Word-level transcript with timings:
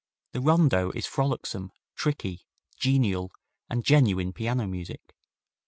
The 0.31 0.41
rondo 0.41 0.89
is 0.93 1.05
frolicksome, 1.05 1.69
tricky, 1.93 2.47
genial 2.75 3.31
and 3.69 3.85
genuine 3.85 4.33
piano 4.33 4.65
music. 4.65 5.13